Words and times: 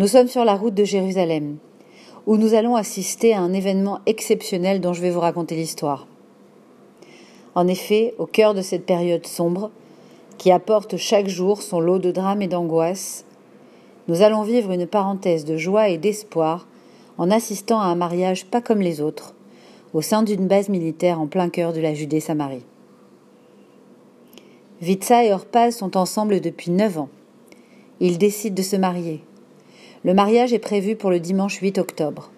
Nous 0.00 0.08
sommes 0.08 0.28
sur 0.28 0.46
la 0.46 0.56
route 0.56 0.72
de 0.72 0.82
Jérusalem, 0.82 1.58
où 2.26 2.38
nous 2.38 2.54
allons 2.54 2.74
assister 2.74 3.34
à 3.34 3.40
un 3.40 3.52
événement 3.52 4.00
exceptionnel 4.06 4.80
dont 4.80 4.94
je 4.94 5.02
vais 5.02 5.10
vous 5.10 5.20
raconter 5.20 5.56
l'histoire. 5.56 6.06
En 7.54 7.68
effet, 7.68 8.14
au 8.16 8.24
cœur 8.24 8.54
de 8.54 8.62
cette 8.62 8.86
période 8.86 9.26
sombre, 9.26 9.70
qui 10.38 10.52
apporte 10.52 10.96
chaque 10.96 11.28
jour 11.28 11.60
son 11.60 11.80
lot 11.80 11.98
de 11.98 12.12
drames 12.12 12.40
et 12.40 12.48
d'angoisse, 12.48 13.26
nous 14.08 14.22
allons 14.22 14.42
vivre 14.42 14.70
une 14.70 14.86
parenthèse 14.86 15.44
de 15.44 15.58
joie 15.58 15.90
et 15.90 15.98
d'espoir 15.98 16.66
en 17.18 17.30
assistant 17.30 17.82
à 17.82 17.84
un 17.84 17.94
mariage 17.94 18.46
pas 18.46 18.62
comme 18.62 18.80
les 18.80 19.02
autres, 19.02 19.34
au 19.92 20.00
sein 20.00 20.22
d'une 20.22 20.46
base 20.46 20.70
militaire 20.70 21.20
en 21.20 21.26
plein 21.26 21.50
cœur 21.50 21.74
de 21.74 21.80
la 21.82 21.92
Judée-Samarie. 21.92 22.64
Vitsa 24.80 25.26
et 25.26 25.32
Orpaz 25.34 25.72
sont 25.72 25.98
ensemble 25.98 26.40
depuis 26.40 26.70
neuf 26.70 26.96
ans. 26.96 27.10
Ils 28.00 28.16
décident 28.16 28.54
de 28.54 28.62
se 28.62 28.76
marier. 28.76 29.20
Le 30.02 30.14
mariage 30.14 30.54
est 30.54 30.58
prévu 30.58 30.96
pour 30.96 31.10
le 31.10 31.20
dimanche 31.20 31.58
8 31.58 31.76
octobre. 31.76 32.30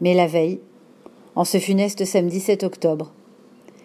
Mais 0.00 0.12
la 0.12 0.26
veille, 0.26 0.58
en 1.36 1.44
ce 1.44 1.58
funeste 1.58 2.04
samedi 2.04 2.40
7 2.40 2.64
octobre, 2.64 3.12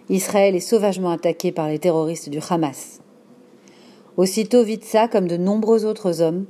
Israël 0.10 0.56
est 0.56 0.60
sauvagement 0.60 1.12
attaqué 1.12 1.52
par 1.52 1.68
les 1.68 1.78
terroristes 1.78 2.30
du 2.30 2.40
Hamas. 2.50 3.00
Aussitôt 4.18 4.64
Vitsa, 4.64 5.08
comme 5.08 5.28
de 5.28 5.38
nombreux 5.38 5.86
autres 5.86 6.24
hommes, 6.24 6.46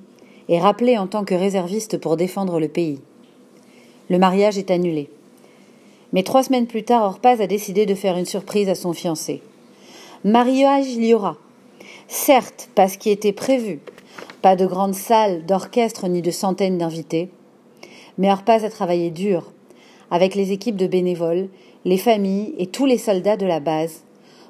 est 0.48 0.60
rappelé 0.60 0.98
en 0.98 1.08
tant 1.08 1.26
que 1.26 1.36
réserviste 1.36 1.98
pour 1.98 2.16
défendre 2.16 2.62
le 2.62 2.70
pays. 2.70 3.02
Le 4.10 4.18
mariage 4.18 4.58
est 4.58 4.72
annulé. 4.72 5.10
Mais 6.14 6.24
trois 6.24 6.44
semaines 6.44 6.68
plus 6.68 6.84
tard, 6.84 7.04
Orpaz 7.04 7.42
a 7.42 7.48
décidé 7.48 7.86
de 7.86 7.96
faire 7.96 8.16
une 8.16 8.26
surprise 8.26 8.70
à 8.70 8.76
son 8.76 8.94
fiancé. 8.94 9.42
Mariage 10.24 10.88
il 10.88 11.04
y 11.04 11.14
aura. 11.14 11.36
Certes, 12.08 12.70
pas 12.76 12.88
ce 12.88 12.98
qui 12.98 13.10
était 13.10 13.34
prévu. 13.34 13.82
Pas 14.42 14.56
de 14.56 14.66
grande 14.66 14.96
salle, 14.96 15.46
d'orchestre 15.46 16.08
ni 16.08 16.22
de 16.22 16.32
centaines 16.32 16.78
d'invités. 16.78 17.30
Mais 18.18 18.32
Orpaz 18.32 18.64
a 18.64 18.70
travaillé 18.70 19.12
dur, 19.12 19.52
avec 20.12 20.36
les 20.36 20.52
équipes 20.52 20.78
de 20.78 20.88
bénévoles, 20.88 21.50
les 21.86 21.98
familles 21.98 22.54
et 22.58 22.68
tous 22.68 22.86
les 22.86 22.98
soldats 22.98 23.38
de 23.38 23.46
la 23.46 23.60
base, 23.60 24.04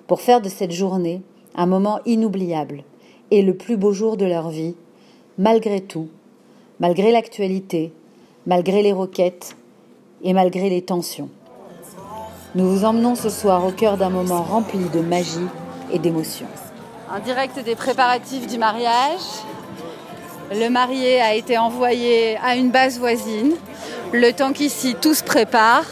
pour 0.08 0.22
faire 0.22 0.42
de 0.42 0.50
cette 0.50 0.72
journée 0.72 1.22
un 1.56 1.66
moment 1.66 2.00
inoubliable 2.06 2.84
et 3.32 3.42
le 3.42 3.56
plus 3.56 3.78
beau 3.78 3.92
jour 3.92 4.18
de 4.18 4.26
leur 4.26 4.50
vie, 4.50 4.76
malgré 5.38 5.82
tout, 5.82 6.08
malgré 6.80 7.12
l'actualité, 7.12 7.92
malgré 8.46 8.82
les 8.82 8.94
roquettes 8.94 9.56
et 10.24 10.34
malgré 10.34 10.70
les 10.70 10.82
tensions. 10.82 11.30
Nous 12.56 12.68
vous 12.70 12.86
emmenons 12.86 13.16
ce 13.16 13.30
soir 13.30 13.66
au 13.66 13.72
cœur 13.72 13.98
d'un 13.98 14.10
moment 14.10 14.42
rempli 14.42 14.80
de 14.94 15.02
magie 15.02 15.48
et 15.92 16.00
d'émotion. 16.00 16.48
En 17.14 17.20
direct 17.20 17.64
des 17.64 17.76
préparatifs 17.76 18.48
du 18.48 18.58
mariage, 18.58 19.20
le 20.52 20.70
marié 20.70 21.22
a 21.22 21.34
été 21.34 21.58
envoyé 21.58 22.38
à 22.44 22.56
une 22.56 22.72
base 22.72 23.00
voisine, 23.00 23.54
le 24.12 24.32
temps 24.32 24.54
qu'ici 24.54 24.96
tout 25.00 25.14
se 25.14 25.24
prépare, 25.24 25.86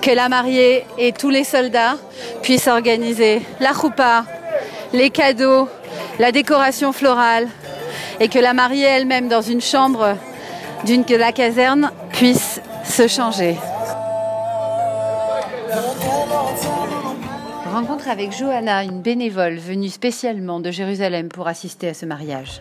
que 0.00 0.10
la 0.10 0.28
mariée 0.28 0.84
et 0.98 1.12
tous 1.12 1.30
les 1.30 1.44
soldats 1.44 1.96
puissent 2.42 2.66
organiser 2.66 3.42
la 3.60 3.72
choupa, 3.72 4.24
les 4.92 5.10
cadeaux, 5.10 5.68
la 6.18 6.32
décoration 6.32 6.92
florale, 6.92 7.48
et 8.20 8.28
que 8.28 8.38
la 8.38 8.52
mariée 8.52 8.84
elle-même 8.84 9.28
dans 9.28 9.42
une 9.42 9.60
chambre 9.60 10.16
d'une 10.84 11.04
que 11.04 11.14
la 11.14 11.32
caserne 11.32 11.90
puisse 12.10 12.60
se 12.84 13.08
changer. 13.08 13.56
Rencontre 17.72 18.08
avec 18.08 18.36
Johanna, 18.36 18.84
une 18.84 19.00
bénévole 19.00 19.56
venue 19.56 19.88
spécialement 19.88 20.60
de 20.60 20.70
Jérusalem 20.70 21.28
pour 21.28 21.48
assister 21.48 21.88
à 21.88 21.94
ce 21.94 22.04
mariage. 22.04 22.60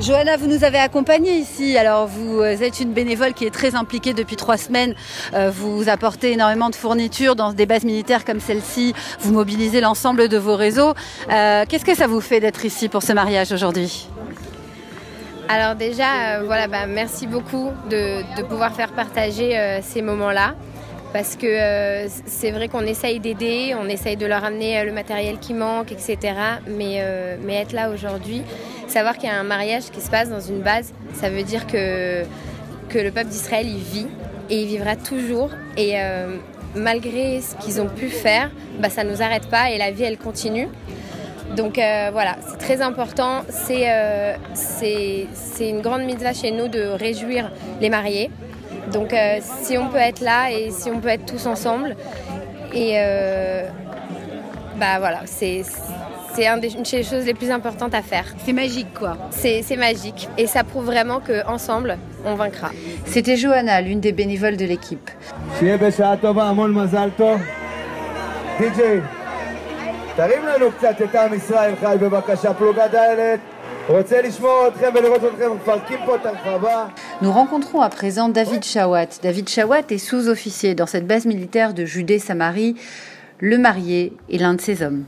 Johanna, 0.00 0.38
vous 0.38 0.46
nous 0.46 0.64
avez 0.64 0.78
accompagnés 0.78 1.36
ici. 1.36 1.76
Alors, 1.76 2.06
vous 2.06 2.42
êtes 2.42 2.80
une 2.80 2.92
bénévole 2.94 3.34
qui 3.34 3.44
est 3.44 3.50
très 3.50 3.74
impliquée 3.74 4.14
depuis 4.14 4.36
trois 4.36 4.56
semaines. 4.56 4.94
Euh, 5.34 5.50
vous 5.50 5.90
apportez 5.90 6.32
énormément 6.32 6.70
de 6.70 6.74
fournitures 6.74 7.36
dans 7.36 7.52
des 7.52 7.66
bases 7.66 7.84
militaires 7.84 8.24
comme 8.24 8.40
celle-ci. 8.40 8.94
Vous 9.20 9.34
mobilisez 9.34 9.82
l'ensemble 9.82 10.28
de 10.28 10.38
vos 10.38 10.56
réseaux. 10.56 10.94
Euh, 11.30 11.64
qu'est-ce 11.68 11.84
que 11.84 11.94
ça 11.94 12.06
vous 12.06 12.22
fait 12.22 12.40
d'être 12.40 12.64
ici 12.64 12.88
pour 12.88 13.02
ce 13.02 13.12
mariage 13.12 13.52
aujourd'hui? 13.52 14.08
Alors 15.48 15.74
déjà, 15.74 16.38
euh, 16.38 16.42
voilà, 16.46 16.68
bah, 16.68 16.86
merci 16.86 17.26
beaucoup 17.26 17.70
de, 17.90 18.22
de, 18.40 18.42
pouvoir 18.46 18.72
faire 18.72 18.92
partager 18.92 19.80
ces 19.82 20.00
moments-là 20.00 20.54
parce 21.12 21.36
que 21.36 21.46
euh, 21.46 22.08
c'est 22.26 22.50
vrai 22.50 22.68
qu'on 22.68 22.82
essaye 22.82 23.20
d'aider, 23.20 23.74
on 23.78 23.88
essaye 23.88 24.16
de 24.16 24.26
leur 24.26 24.44
amener 24.44 24.78
euh, 24.78 24.84
le 24.84 24.92
matériel 24.92 25.38
qui 25.38 25.54
manque, 25.54 25.92
etc. 25.92 26.18
Mais, 26.68 26.98
euh, 26.98 27.36
mais 27.42 27.54
être 27.54 27.72
là 27.72 27.90
aujourd'hui, 27.90 28.42
savoir 28.86 29.16
qu'il 29.18 29.28
y 29.28 29.32
a 29.32 29.38
un 29.38 29.44
mariage 29.44 29.84
qui 29.92 30.00
se 30.00 30.10
passe 30.10 30.30
dans 30.30 30.40
une 30.40 30.60
base, 30.60 30.92
ça 31.14 31.30
veut 31.30 31.42
dire 31.42 31.66
que, 31.66 32.22
que 32.88 32.98
le 32.98 33.10
peuple 33.10 33.28
d'Israël, 33.28 33.66
il 33.66 33.78
vit 33.78 34.06
et 34.50 34.62
il 34.62 34.68
vivra 34.68 34.96
toujours. 34.96 35.50
Et 35.76 35.94
malgré 36.74 37.40
ce 37.40 37.54
qu'ils 37.64 37.80
ont 37.80 37.88
pu 37.88 38.08
faire, 38.08 38.50
bah, 38.80 38.90
ça 38.90 39.04
ne 39.04 39.10
nous 39.10 39.22
arrête 39.22 39.46
pas 39.48 39.70
et 39.70 39.78
la 39.78 39.92
vie, 39.92 40.02
elle 40.02 40.18
continue. 40.18 40.68
Donc 41.56 41.74
voilà, 41.76 42.36
c'est 42.48 42.58
très 42.58 42.82
important. 42.82 43.42
C'est 43.48 45.28
une 45.60 45.80
grande 45.82 46.02
mitzvah 46.02 46.34
chez 46.34 46.50
nous 46.50 46.66
de 46.66 46.82
réjouir 46.82 47.52
les 47.80 47.90
mariés. 47.90 48.28
Donc 48.92 49.12
euh, 49.12 49.38
si 49.62 49.78
on 49.78 49.88
peut 49.88 49.98
être 49.98 50.20
là 50.20 50.50
et 50.50 50.70
si 50.70 50.90
on 50.90 51.00
peut 51.00 51.08
être 51.08 51.26
tous 51.26 51.46
ensemble, 51.46 51.96
et 52.72 52.94
euh, 52.96 53.68
bah 54.78 54.98
voilà, 54.98 55.22
c'est 55.26 55.62
c'est 56.34 56.46
une 56.46 56.60
des 56.60 57.02
choses 57.02 57.26
les 57.26 57.34
plus 57.34 57.50
importantes 57.50 57.94
à 57.94 58.02
faire. 58.02 58.24
C'est 58.44 58.52
magique 58.52 58.94
quoi. 58.94 59.16
C'est 59.30 59.76
magique 59.76 60.28
et 60.38 60.46
ça 60.46 60.64
prouve 60.64 60.86
vraiment 60.86 61.20
qu'ensemble, 61.20 61.98
on 62.24 62.34
vaincra. 62.34 62.70
C'était 63.04 63.36
Johanna, 63.36 63.80
l'une 63.80 64.00
des 64.00 64.12
bénévoles 64.12 64.56
de 64.56 64.64
l'équipe. 64.64 65.10
Nous 77.22 77.32
rencontrons 77.32 77.82
à 77.82 77.90
présent 77.90 78.30
David 78.30 78.64
Chawat. 78.64 79.06
David 79.22 79.46
Chawat 79.46 79.82
est 79.90 79.98
sous-officier 79.98 80.74
dans 80.74 80.86
cette 80.86 81.06
base 81.06 81.26
militaire 81.26 81.74
de 81.74 81.84
Judée-Samarie, 81.84 82.76
le 83.40 83.58
marié 83.58 84.14
et 84.30 84.38
l'un 84.38 84.54
de 84.54 84.60
ses 84.60 84.82
hommes. 84.82 85.04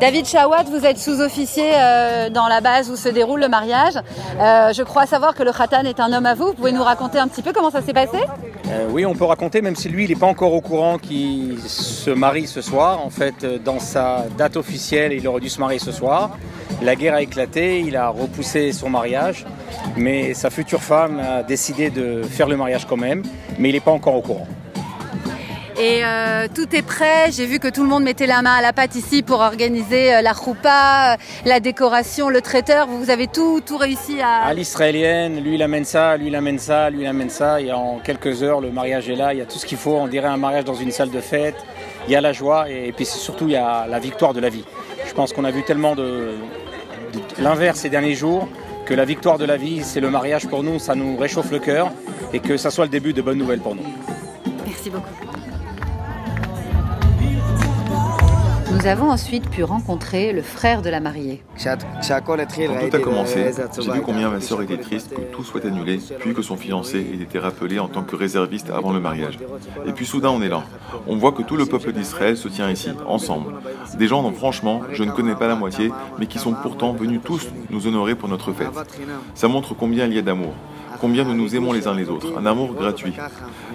David 0.00 0.26
Chawat, 0.26 0.64
vous 0.64 0.84
êtes 0.84 0.98
sous-officier 0.98 1.70
euh, 1.74 2.28
dans 2.28 2.48
la 2.48 2.60
base 2.60 2.90
où 2.90 2.96
se 2.96 3.08
déroule 3.08 3.40
le 3.40 3.48
mariage. 3.48 3.94
Euh, 4.40 4.72
je 4.72 4.82
crois 4.82 5.06
savoir 5.06 5.36
que 5.36 5.44
le 5.44 5.52
Khatan 5.52 5.84
est 5.84 6.00
un 6.00 6.12
homme 6.12 6.26
à 6.26 6.34
vous. 6.34 6.46
Vous 6.46 6.54
pouvez 6.54 6.72
nous 6.72 6.82
raconter 6.82 7.18
un 7.18 7.28
petit 7.28 7.42
peu 7.42 7.52
comment 7.52 7.70
ça 7.70 7.82
s'est 7.82 7.92
passé? 7.92 8.18
Euh, 8.70 8.88
Oui, 8.90 9.06
on 9.06 9.14
peut 9.14 9.24
raconter, 9.24 9.60
même 9.60 9.76
si 9.76 9.88
lui, 9.88 10.04
il 10.04 10.10
n'est 10.10 10.16
pas 10.16 10.26
encore 10.26 10.54
au 10.54 10.60
courant 10.60 10.98
qu'il 10.98 11.60
se 11.60 12.10
marie 12.10 12.48
ce 12.48 12.62
soir. 12.62 13.04
En 13.04 13.10
fait, 13.10 13.46
dans 13.64 13.78
sa 13.78 14.24
date 14.36 14.56
officielle, 14.56 15.12
il 15.12 15.26
aurait 15.28 15.40
dû 15.40 15.48
se 15.48 15.60
marier 15.60 15.78
ce 15.78 15.92
soir. 15.92 16.30
La 16.82 16.96
guerre 16.96 17.14
a 17.14 17.22
éclaté, 17.22 17.80
il 17.80 17.96
a 17.96 18.08
repoussé 18.08 18.72
son 18.72 18.88
mariage, 18.90 19.44
mais 19.96 20.34
sa 20.34 20.50
future 20.50 20.82
femme 20.82 21.20
a 21.20 21.42
décidé 21.42 21.90
de 21.90 22.22
faire 22.22 22.48
le 22.48 22.56
mariage 22.56 22.86
quand 22.86 22.96
même, 22.96 23.22
mais 23.58 23.70
il 23.70 23.72
n'est 23.72 23.80
pas 23.80 23.90
encore 23.90 24.14
au 24.14 24.22
courant. 24.22 24.46
Et 25.80 26.04
euh, 26.04 26.48
tout 26.52 26.74
est 26.74 26.82
prêt. 26.82 27.30
J'ai 27.30 27.46
vu 27.46 27.60
que 27.60 27.68
tout 27.68 27.84
le 27.84 27.88
monde 27.88 28.02
mettait 28.02 28.26
la 28.26 28.42
main 28.42 28.54
à 28.54 28.62
la 28.62 28.72
pâte 28.72 28.96
ici 28.96 29.22
pour 29.22 29.38
organiser 29.38 30.12
euh, 30.12 30.22
la 30.22 30.34
choupa, 30.34 31.16
la 31.44 31.60
décoration, 31.60 32.28
le 32.28 32.40
traiteur. 32.40 32.88
Vous 32.88 33.10
avez 33.10 33.28
tout, 33.28 33.60
tout 33.64 33.76
réussi 33.76 34.20
à. 34.20 34.46
À 34.46 34.54
l'israélienne, 34.54 35.40
lui 35.40 35.54
il 35.54 35.62
amène 35.62 35.84
ça, 35.84 36.16
lui 36.16 36.28
il 36.28 36.34
amène 36.34 36.58
ça, 36.58 36.90
lui 36.90 37.02
il 37.02 37.06
amène 37.06 37.30
ça. 37.30 37.60
Et 37.60 37.70
en 37.70 38.00
quelques 38.02 38.42
heures, 38.42 38.60
le 38.60 38.72
mariage 38.72 39.08
est 39.08 39.14
là. 39.14 39.32
Il 39.32 39.38
y 39.38 39.40
a 39.40 39.46
tout 39.46 39.58
ce 39.58 39.66
qu'il 39.66 39.78
faut. 39.78 39.94
On 39.94 40.08
dirait 40.08 40.26
un 40.26 40.36
mariage 40.36 40.64
dans 40.64 40.74
une 40.74 40.90
salle 40.90 41.10
de 41.10 41.20
fête. 41.20 41.54
Il 42.08 42.12
y 42.12 42.16
a 42.16 42.20
la 42.20 42.32
joie 42.32 42.68
et 42.68 42.90
puis 42.90 43.06
surtout 43.06 43.44
il 43.46 43.52
y 43.52 43.56
a 43.56 43.86
la 43.86 44.00
victoire 44.00 44.34
de 44.34 44.40
la 44.40 44.48
vie. 44.48 44.64
Je 45.06 45.12
pense 45.12 45.32
qu'on 45.32 45.44
a 45.44 45.52
vu 45.52 45.62
tellement 45.62 45.94
de, 45.94 46.34
l'inverse 47.38 47.80
ces 47.80 47.88
derniers 47.88 48.14
jours, 48.14 48.48
que 48.88 48.94
la 48.94 49.04
victoire 49.04 49.36
de 49.36 49.44
la 49.44 49.58
vie, 49.58 49.82
c'est 49.84 50.00
le 50.00 50.08
mariage 50.08 50.48
pour 50.48 50.62
nous, 50.62 50.78
ça 50.78 50.94
nous 50.94 51.18
réchauffe 51.18 51.50
le 51.50 51.58
cœur 51.58 51.92
et 52.32 52.40
que 52.40 52.56
ça 52.56 52.70
soit 52.70 52.86
le 52.86 52.90
début 52.90 53.12
de 53.12 53.20
bonnes 53.20 53.36
nouvelles 53.36 53.60
pour 53.60 53.74
nous. 53.74 53.82
Merci 54.64 54.88
beaucoup. 54.88 55.37
Nous 58.78 58.86
avons 58.86 59.10
ensuite 59.10 59.50
pu 59.50 59.64
rencontrer 59.64 60.32
le 60.32 60.40
frère 60.40 60.82
de 60.82 60.88
la 60.88 61.00
mariée. 61.00 61.42
Quand 61.64 61.76
tout 61.76 62.96
a 62.96 63.00
commencé, 63.00 63.50
j'ai 63.80 63.90
vu 63.90 64.00
combien 64.02 64.30
ma 64.30 64.40
sœur 64.40 64.62
était 64.62 64.76
triste 64.76 65.12
que 65.12 65.20
tout 65.20 65.42
soit 65.42 65.64
annulé, 65.64 65.98
puis 66.20 66.32
que 66.32 66.42
son 66.42 66.56
fiancé 66.56 66.98
ait 66.98 67.22
été 67.22 67.40
rappelé 67.40 67.80
en 67.80 67.88
tant 67.88 68.04
que 68.04 68.14
réserviste 68.14 68.70
avant 68.70 68.92
le 68.92 69.00
mariage. 69.00 69.36
Et 69.84 69.92
puis 69.92 70.06
soudain, 70.06 70.30
on 70.30 70.40
est 70.42 70.48
là. 70.48 70.62
On 71.08 71.16
voit 71.16 71.32
que 71.32 71.42
tout 71.42 71.56
le 71.56 71.66
peuple 71.66 71.90
d'Israël 71.90 72.36
se 72.36 72.46
tient 72.46 72.70
ici, 72.70 72.90
ensemble. 73.08 73.52
Des 73.98 74.06
gens 74.06 74.22
dont 74.22 74.32
franchement, 74.32 74.82
je 74.92 75.02
ne 75.02 75.10
connais 75.10 75.34
pas 75.34 75.48
la 75.48 75.56
moitié, 75.56 75.90
mais 76.20 76.26
qui 76.26 76.38
sont 76.38 76.52
pourtant 76.52 76.92
venus 76.92 77.20
tous 77.24 77.48
nous 77.70 77.88
honorer 77.88 78.14
pour 78.14 78.28
notre 78.28 78.52
fête. 78.52 78.70
Ça 79.34 79.48
montre 79.48 79.74
combien 79.74 80.06
il 80.06 80.14
y 80.14 80.18
a 80.18 80.22
d'amour 80.22 80.54
combien 81.00 81.24
nous 81.24 81.34
nous 81.34 81.54
aimons 81.54 81.72
les 81.72 81.86
uns 81.86 81.94
les 81.94 82.08
autres, 82.08 82.26
un 82.36 82.46
amour 82.46 82.74
gratuit. 82.74 83.14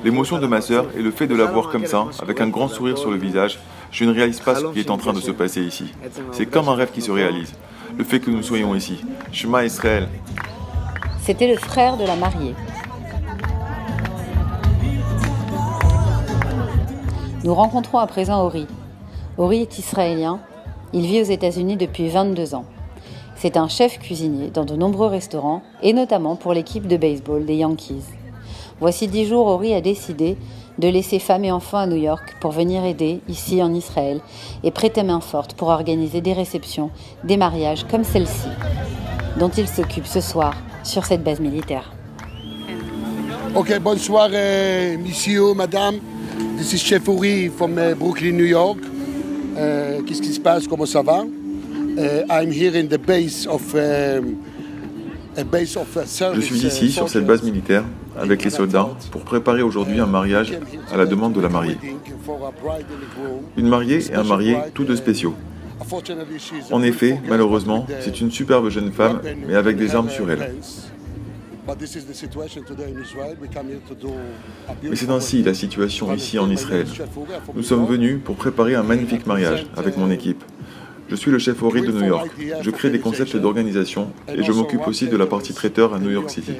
L'émotion 0.03 0.39
de 0.39 0.47
ma 0.47 0.61
sœur 0.61 0.85
et 0.95 1.01
le 1.01 1.11
fait 1.11 1.27
de 1.27 1.35
la 1.35 1.45
voir 1.45 1.69
comme 1.69 1.85
ça, 1.85 2.05
avec 2.21 2.41
un 2.41 2.49
grand 2.49 2.67
sourire 2.67 2.97
sur 2.97 3.11
le 3.11 3.17
visage, 3.17 3.59
je 3.93 4.05
ne 4.05 4.11
réalise 4.11 4.39
pas 4.39 4.55
ce 4.55 4.65
qui 4.65 4.79
est 4.79 4.89
en 4.89 4.97
train 4.97 5.13
de 5.13 5.21
se 5.21 5.31
passer 5.31 5.61
ici. 5.61 5.85
C'est 6.31 6.47
comme 6.47 6.67
un 6.67 6.73
rêve 6.73 6.91
qui 6.91 7.01
se 7.01 7.11
réalise. 7.11 7.53
le 7.95 8.03
fait 8.03 8.19
que 8.19 8.31
nous 8.31 8.41
soyons 8.41 8.73
ici. 8.73 9.05
Shema 9.31 9.65
Israël. 9.65 10.09
C'était 11.21 11.47
le 11.47 11.55
frère 11.55 11.95
de 11.95 12.03
la 12.03 12.15
mariée. 12.15 12.55
Nous 17.43 17.53
rencontrons 17.53 17.99
à 17.99 18.07
présent 18.07 18.43
Ori. 18.43 18.65
Ori 19.37 19.61
est 19.61 19.77
israélien. 19.77 20.39
Il 20.91 21.05
vit 21.05 21.21
aux 21.21 21.25
États-Unis 21.25 21.77
depuis 21.77 22.09
22 22.09 22.55
ans. 22.55 22.65
C'est 23.35 23.57
un 23.57 23.67
chef 23.67 23.99
cuisinier 23.99 24.49
dans 24.49 24.65
de 24.65 24.75
nombreux 24.75 25.07
restaurants 25.07 25.61
et 25.83 25.93
notamment 25.93 26.35
pour 26.35 26.53
l'équipe 26.53 26.87
de 26.87 26.97
baseball 26.97 27.45
des 27.45 27.57
Yankees. 27.57 28.03
Voici 28.79 29.07
dix 29.07 29.27
jours, 29.27 29.47
Ori 29.47 29.75
a 29.75 29.81
décidé 29.81 30.35
de 30.79 30.87
laisser 30.87 31.19
femmes 31.19 31.45
et 31.45 31.51
enfants 31.51 31.77
à 31.77 31.87
New 31.87 31.97
York 31.97 32.35
pour 32.39 32.51
venir 32.51 32.83
aider 32.83 33.19
ici 33.29 33.61
en 33.61 33.73
Israël 33.73 34.21
et 34.63 34.71
prêter 34.71 35.03
main 35.03 35.19
forte 35.19 35.53
pour 35.53 35.69
organiser 35.69 36.21
des 36.21 36.33
réceptions, 36.33 36.89
des 37.23 37.37
mariages 37.37 37.85
comme 37.89 38.03
celle-ci, 38.03 38.47
dont 39.39 39.49
il 39.49 39.67
s'occupe 39.67 40.05
ce 40.07 40.21
soir 40.21 40.55
sur 40.83 41.05
cette 41.05 41.23
base 41.23 41.39
militaire. 41.39 41.93
Ok, 43.55 43.79
bonsoir, 43.79 44.29
euh, 44.33 44.97
monsieur, 44.97 45.53
madame. 45.53 45.99
This 46.57 46.73
is 46.73 46.79
Chef 46.79 47.07
Uri 47.07 47.49
from 47.49 47.77
uh, 47.77 47.93
Brooklyn, 47.93 48.31
New 48.31 48.45
York. 48.45 48.79
Uh, 49.55 50.01
Qu'est-ce 50.03 50.21
qui 50.21 50.33
se 50.33 50.39
passe? 50.39 50.67
Comment 50.67 50.87
ça 50.87 51.03
va? 51.03 51.23
Uh, 51.23 52.25
I'm 52.31 52.51
here 52.51 52.75
in 52.75 52.87
the 52.87 52.97
base 52.97 53.45
of, 53.45 53.61
um, 53.75 53.77
a 53.77 53.77
base 53.77 53.77
of 53.77 53.77
uh, 53.77 55.21
Je 55.35 56.41
suis 56.41 56.65
ici 56.65 56.91
sur 56.91 57.09
cette 57.09 57.25
base 57.25 57.43
militaire 57.43 57.83
avec 58.17 58.43
les 58.43 58.49
soldats 58.49 58.89
pour 59.11 59.21
préparer 59.21 59.61
aujourd'hui 59.61 59.99
un 59.99 60.05
mariage 60.05 60.53
à 60.91 60.97
la 60.97 61.05
demande 61.05 61.33
de 61.33 61.41
la 61.41 61.49
mariée. 61.49 61.77
Une 63.57 63.67
mariée 63.67 63.99
et 64.11 64.15
un 64.15 64.23
marié, 64.23 64.57
tous 64.73 64.83
deux 64.83 64.95
spéciaux. 64.95 65.35
En 66.71 66.83
effet, 66.83 67.19
malheureusement, 67.27 67.87
c'est 67.99 68.21
une 68.21 68.31
superbe 68.31 68.69
jeune 68.69 68.91
femme, 68.91 69.21
mais 69.47 69.55
avec 69.55 69.77
des 69.77 69.95
armes 69.95 70.09
sur 70.09 70.29
elle. 70.29 70.53
Mais 74.83 74.95
c'est 74.95 75.09
ainsi 75.09 75.43
la 75.43 75.53
situation 75.53 76.13
ici 76.13 76.37
en 76.37 76.49
Israël. 76.49 76.87
Nous 77.55 77.63
sommes 77.63 77.85
venus 77.85 78.19
pour 78.23 78.35
préparer 78.35 78.75
un 78.75 78.83
magnifique 78.83 79.25
mariage 79.25 79.65
avec 79.77 79.97
mon 79.97 80.11
équipe. 80.11 80.43
Je 81.13 81.17
suis 81.19 81.29
le 81.29 81.37
chef 81.37 81.61
Ori 81.61 81.81
de 81.81 81.91
New 81.91 82.05
York. 82.05 82.27
Je 82.61 82.71
crée 82.71 82.89
des 82.89 82.99
concepts 82.99 83.37
d'organisation 83.37 84.11
et 84.27 84.41
je 84.41 84.51
m'occupe 84.51 84.87
aussi 84.87 85.07
de 85.07 85.15
la 85.15 85.27
partie 85.27 85.53
traiteur 85.53 85.93
à 85.93 85.99
New 85.99 86.09
York 86.09 86.27
City. 86.27 86.53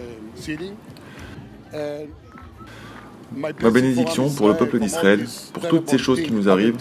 Ma 3.36 3.52
bénédiction 3.72 4.30
pour 4.30 4.50
le 4.50 4.54
peuple 4.54 4.78
d'Israël, 4.78 5.26
pour 5.54 5.68
toutes 5.68 5.90
ces 5.90 5.98
choses 5.98 6.22
qui 6.22 6.32
nous 6.32 6.50
arrivent, 6.50 6.78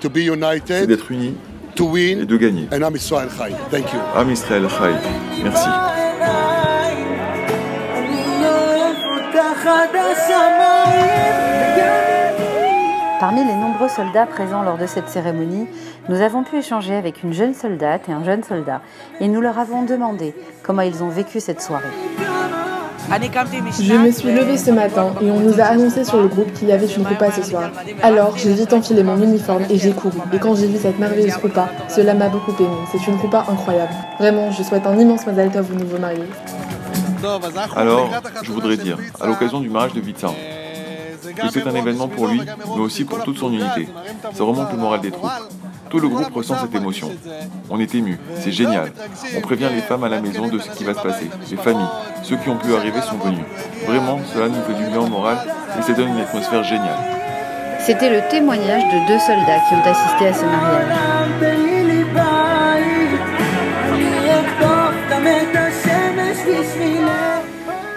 c'est 0.00 0.86
d'être 0.86 1.10
unis 1.10 1.34
et 1.76 2.24
de 2.24 2.36
gagner. 2.36 2.68
Am 2.70 4.30
Israël 4.30 4.68
Chai. 4.68 4.94
Merci. 5.42 5.68
Parmi 13.20 13.44
les 13.44 13.54
nombreux 13.54 13.90
soldats 13.90 14.24
présents 14.24 14.62
lors 14.62 14.78
de 14.78 14.86
cette 14.86 15.10
cérémonie, 15.10 15.66
nous 16.08 16.22
avons 16.22 16.42
pu 16.42 16.56
échanger 16.56 16.94
avec 16.94 17.22
une 17.22 17.34
jeune 17.34 17.52
soldate 17.52 18.08
et 18.08 18.12
un 18.12 18.24
jeune 18.24 18.42
soldat 18.42 18.80
et 19.20 19.28
nous 19.28 19.42
leur 19.42 19.58
avons 19.58 19.82
demandé 19.82 20.34
comment 20.62 20.80
ils 20.80 21.02
ont 21.02 21.10
vécu 21.10 21.38
cette 21.38 21.60
soirée. 21.60 21.84
Je 23.10 23.94
me 23.94 24.10
suis 24.10 24.32
levée 24.32 24.56
ce 24.56 24.70
matin 24.70 25.12
et 25.20 25.30
on 25.30 25.38
nous 25.38 25.60
a 25.60 25.64
annoncé 25.64 26.04
sur 26.04 26.18
le 26.22 26.28
groupe 26.28 26.50
qu'il 26.54 26.68
y 26.68 26.72
avait 26.72 26.86
une 26.86 27.04
coupa 27.04 27.30
ce 27.30 27.42
soir. 27.42 27.70
Alors 28.02 28.38
j'ai 28.38 28.54
vite 28.54 28.72
enfilé 28.72 29.02
mon 29.02 29.22
uniforme 29.22 29.64
et 29.68 29.76
j'ai 29.76 29.92
couru. 29.92 30.16
Et 30.32 30.38
quand 30.38 30.54
j'ai 30.54 30.68
vu 30.68 30.78
cette 30.78 30.98
merveilleuse 30.98 31.36
coupa, 31.36 31.68
cela 31.88 32.14
m'a 32.14 32.30
beaucoup 32.30 32.54
ému. 32.58 32.74
C'est 32.90 33.06
une 33.06 33.18
coupa 33.18 33.44
incroyable. 33.50 33.92
Vraiment, 34.18 34.50
je 34.50 34.62
souhaite 34.62 34.86
un 34.86 34.98
immense 34.98 35.26
Mazal 35.26 35.50
Tov 35.50 35.70
aux 35.70 35.78
nouveaux 35.78 35.98
mariés. 35.98 36.24
Alors, 37.76 38.08
je 38.42 38.50
voudrais 38.50 38.78
dire, 38.78 38.96
à 39.20 39.26
l'occasion 39.26 39.60
du 39.60 39.68
mariage 39.68 39.92
de 39.92 40.00
Vitsa, 40.00 40.28
que 41.34 41.48
c'est 41.52 41.66
un 41.66 41.74
événement 41.74 42.08
pour 42.08 42.28
lui, 42.28 42.40
mais 42.40 42.80
aussi 42.80 43.04
pour 43.04 43.22
toute 43.22 43.38
son 43.38 43.52
unité. 43.52 43.88
Ça 44.32 44.44
remonte 44.44 44.72
le 44.72 44.78
moral 44.78 45.00
des 45.00 45.10
troupes. 45.10 45.30
Tout 45.88 45.98
le 45.98 46.08
groupe 46.08 46.32
ressent 46.32 46.56
cette 46.60 46.74
émotion. 46.74 47.10
On 47.68 47.80
est 47.80 47.94
ému, 47.94 48.18
c'est 48.36 48.52
génial. 48.52 48.92
On 49.36 49.40
prévient 49.40 49.68
les 49.74 49.80
femmes 49.80 50.04
à 50.04 50.08
la 50.08 50.20
maison 50.20 50.46
de 50.46 50.58
ce 50.58 50.70
qui 50.70 50.84
va 50.84 50.94
se 50.94 51.00
passer. 51.00 51.28
Les 51.50 51.56
familles, 51.56 51.88
ceux 52.22 52.36
qui 52.36 52.48
ont 52.48 52.56
pu 52.56 52.74
arriver 52.74 53.00
sont 53.00 53.18
venus. 53.18 53.44
Vraiment, 53.86 54.20
cela 54.32 54.48
nous 54.48 54.62
fait 54.62 54.74
du 54.74 54.88
bien 54.88 55.00
au 55.00 55.08
moral 55.08 55.38
et 55.78 55.82
ça 55.82 55.92
donne 55.92 56.10
une 56.10 56.20
atmosphère 56.20 56.62
géniale. 56.62 56.98
C'était 57.80 58.10
le 58.10 58.28
témoignage 58.28 58.84
de 58.84 59.08
deux 59.08 59.18
soldats 59.18 59.60
qui 59.68 59.74
ont 59.74 59.90
assisté 59.90 60.28
à 60.28 60.34
ce 60.34 60.44
mariage. 60.44 61.10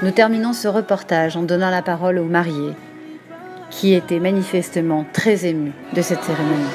Nous 0.01 0.11
terminons 0.11 0.51
ce 0.51 0.67
reportage 0.67 1.37
en 1.37 1.43
donnant 1.43 1.69
la 1.69 1.81
parole 1.81 2.17
aux 2.19 2.25
mariés, 2.25 2.73
qui 3.79 3.93
étaient 3.93 4.19
manifestement 4.19 5.05
très 5.13 5.45
émus 5.45 5.73
de 5.93 6.01
cette 6.01 6.23
cérémonie. 6.23 6.69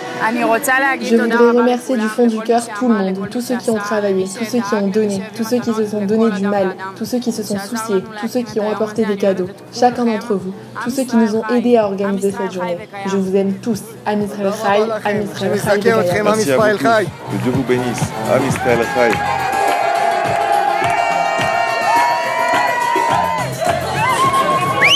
Je 1.00 1.16
voudrais 1.16 1.50
remercier 1.50 1.96
du 1.96 2.08
fond 2.08 2.26
du 2.26 2.38
cœur 2.40 2.62
tout 2.78 2.88
le 2.88 2.94
monde, 2.94 3.28
tous 3.30 3.40
ceux 3.40 3.56
qui 3.56 3.70
ont 3.70 3.76
travaillé, 3.76 4.24
tous 4.24 4.44
ceux 4.44 4.58
qui 4.58 4.74
ont 4.74 4.88
donné, 4.88 5.22
tous 5.36 5.44
ceux 5.44 5.58
qui 5.58 5.72
se 5.72 5.86
sont 5.86 6.04
donné 6.04 6.30
du 6.36 6.46
mal, 6.46 6.74
tous 6.96 7.04
ceux 7.04 7.18
qui 7.18 7.32
se 7.32 7.42
sont 7.42 7.58
souciés, 7.58 8.02
tous 8.20 8.28
ceux 8.28 8.42
qui 8.42 8.58
ont 8.60 8.70
apporté 8.70 9.04
des 9.04 9.16
cadeaux, 9.16 9.48
chacun 9.72 10.04
d'entre 10.04 10.34
vous, 10.34 10.52
tous 10.82 10.90
ceux 10.90 11.04
qui 11.04 11.16
nous 11.16 11.36
ont 11.36 11.46
aidés 11.54 11.76
à 11.76 11.86
organiser 11.86 12.32
cette 12.32 12.52
journée. 12.52 12.78
Je 13.06 13.16
vous 13.16 13.36
aime 13.36 13.54
tous. 13.54 13.82
Am 14.04 14.20
Israël 14.22 14.52
Chai, 14.62 15.10
Am 15.10 15.22
Israël 15.22 15.52
Chai. 15.52 16.22
Merci 16.22 16.52
à 16.52 16.56
vous 16.56 16.78
tous. 16.78 16.84
Que 16.84 17.42
Dieu 17.42 17.52
vous 17.52 17.62
bénisse. 17.62 18.02
Am 18.32 18.42
Israël 18.46 18.78
Chai. 18.94 19.47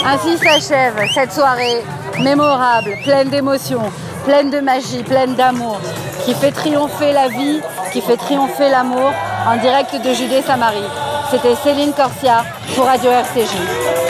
Ainsi 0.04 0.37
s'achève 0.38 0.94
cette 1.14 1.32
soirée 1.32 1.82
mémorable, 2.20 2.96
pleine 3.04 3.28
d'émotions, 3.28 3.82
pleine 4.25 4.50
de 4.50 4.58
magie, 4.58 5.02
pleine 5.04 5.34
d'amour, 5.34 5.81
qui 6.25 6.34
fait 6.34 6.50
triompher 6.50 7.12
la 7.12 7.28
vie, 7.28 7.60
qui 7.93 8.00
fait 8.00 8.16
triompher 8.16 8.69
l'amour 8.69 9.12
en 9.46 9.56
direct 9.58 9.94
de 9.94 10.12
Judée-Samarie. 10.12 10.90
C'était 11.31 11.54
Céline 11.54 11.93
Corsia 11.93 12.44
pour 12.75 12.87
Radio 12.87 13.10
RCJ. 13.10 14.01